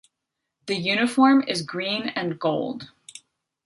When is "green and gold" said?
1.61-2.89